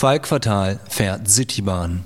[0.00, 2.04] Falk Fatal fährt Citybahn.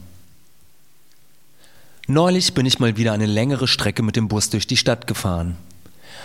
[2.08, 5.56] Neulich bin ich mal wieder eine längere Strecke mit dem Bus durch die Stadt gefahren.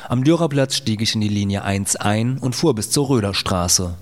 [0.07, 3.93] Am Dürerplatz stieg ich in die Linie 1 ein und fuhr bis zur Röderstraße.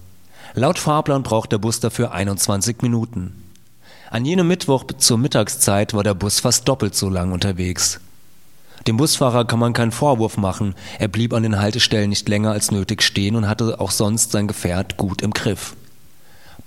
[0.54, 3.34] Laut Fahrplan braucht der Bus dafür 21 Minuten.
[4.12, 8.00] An jenem Mittwoch zur Mittagszeit war der Bus fast doppelt so lang unterwegs.
[8.88, 12.72] Dem Busfahrer kann man keinen Vorwurf machen, er blieb an den Haltestellen nicht länger als
[12.72, 15.76] nötig stehen und hatte auch sonst sein Gefährt gut im Griff.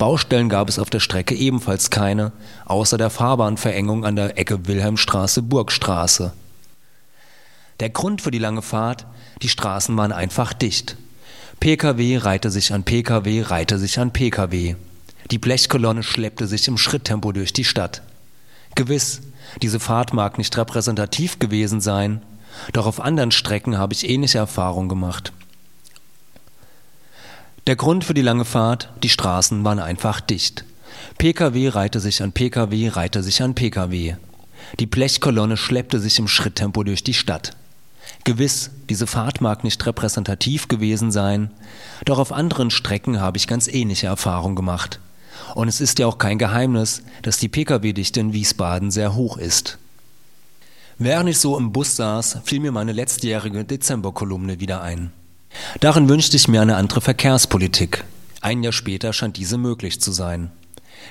[0.00, 2.32] Baustellen gab es auf der Strecke ebenfalls keine,
[2.64, 6.32] außer der Fahrbahnverengung an der Ecke Wilhelmstraße-Burgstraße.
[7.80, 9.04] Der Grund für die lange Fahrt,
[9.42, 10.96] die Straßen waren einfach dicht.
[11.60, 14.76] Pkw reihte sich an Pkw, reihte sich an Pkw.
[15.30, 18.00] Die Blechkolonne schleppte sich im Schritttempo durch die Stadt.
[18.76, 19.20] Gewiss,
[19.60, 22.22] diese Fahrt mag nicht repräsentativ gewesen sein,
[22.72, 25.34] doch auf anderen Strecken habe ich ähnliche Erfahrungen gemacht.
[27.70, 30.64] Der Grund für die lange Fahrt, die Straßen waren einfach dicht.
[31.18, 34.16] Pkw reihte sich an Pkw, reihte sich an Pkw.
[34.80, 37.52] Die Blechkolonne schleppte sich im Schritttempo durch die Stadt.
[38.24, 41.52] Gewiss, diese Fahrt mag nicht repräsentativ gewesen sein,
[42.06, 44.98] doch auf anderen Strecken habe ich ganz ähnliche Erfahrungen gemacht.
[45.54, 49.78] Und es ist ja auch kein Geheimnis, dass die Pkw-Dichte in Wiesbaden sehr hoch ist.
[50.98, 55.12] Während ich so im Bus saß, fiel mir meine letztjährige Dezemberkolumne wieder ein.
[55.80, 58.04] Darin wünschte ich mir eine andere Verkehrspolitik.
[58.40, 60.50] Ein Jahr später scheint diese möglich zu sein.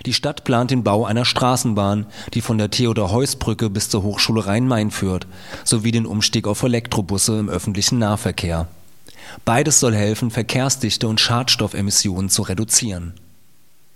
[0.05, 4.91] Die Stadt plant den Bau einer Straßenbahn, die von der Theodor-Heuss-Brücke bis zur Hochschule Rhein-Main
[4.91, 5.27] führt,
[5.63, 8.67] sowie den Umstieg auf Elektrobusse im öffentlichen Nahverkehr.
[9.45, 13.13] Beides soll helfen, Verkehrsdichte und Schadstoffemissionen zu reduzieren.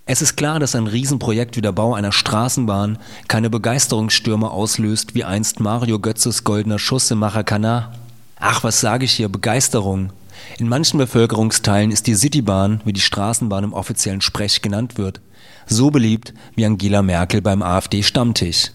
[0.05, 5.23] Es ist klar, dass ein Riesenprojekt wie der Bau einer Straßenbahn keine Begeisterungsstürme auslöst wie
[5.23, 7.93] einst Mario Götzes goldener Schuss im Maracanã.
[8.37, 10.11] Ach, was sage ich hier, Begeisterung.
[10.57, 15.21] In manchen Bevölkerungsteilen ist die Citybahn, wie die Straßenbahn im offiziellen Sprech genannt wird,
[15.65, 18.71] so beliebt wie Angela Merkel beim AfD-Stammtisch.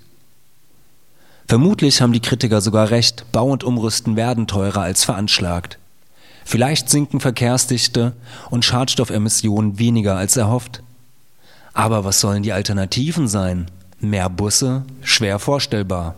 [1.46, 5.78] Vermutlich haben die Kritiker sogar recht, Bau und Umrüsten werden teurer als veranschlagt.
[6.44, 8.14] Vielleicht sinken Verkehrsdichte
[8.50, 10.82] und Schadstoffemissionen weniger als erhofft.
[11.72, 13.70] Aber was sollen die Alternativen sein?
[14.00, 14.84] Mehr Busse?
[15.02, 16.14] Schwer vorstellbar.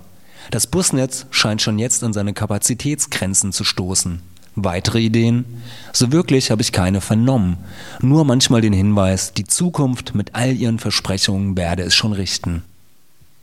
[0.50, 4.22] Das Busnetz scheint schon jetzt an seine Kapazitätsgrenzen zu stoßen.
[4.56, 5.44] Weitere Ideen?
[5.92, 7.58] So wirklich habe ich keine vernommen.
[8.00, 12.62] Nur manchmal den Hinweis, die Zukunft mit all ihren Versprechungen werde es schon richten.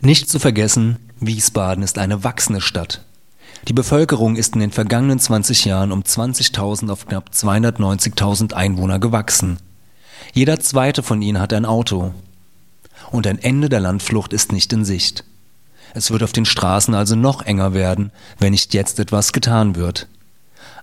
[0.02, 3.04] Nicht zu vergessen, Wiesbaden ist eine wachsende Stadt.
[3.68, 9.58] Die Bevölkerung ist in den vergangenen 20 Jahren um 20.000 auf knapp 290.000 Einwohner gewachsen.
[10.34, 12.14] Jeder zweite von ihnen hat ein Auto.
[13.12, 15.24] Und ein Ende der Landflucht ist nicht in Sicht.
[15.94, 20.08] Es wird auf den Straßen also noch enger werden, wenn nicht jetzt etwas getan wird.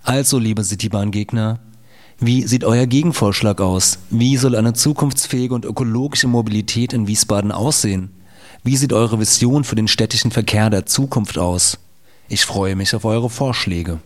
[0.05, 1.57] Also, liebe Citybahn-Gegner,
[2.19, 3.97] wie sieht euer Gegenvorschlag aus?
[4.11, 8.11] Wie soll eine zukunftsfähige und ökologische Mobilität in Wiesbaden aussehen?
[8.63, 11.79] Wie sieht eure Vision für den städtischen Verkehr der Zukunft aus?
[12.29, 13.99] Ich freue mich auf eure Vorschläge.